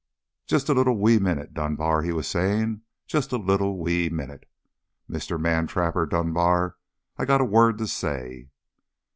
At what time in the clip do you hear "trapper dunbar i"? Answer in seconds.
5.67-7.25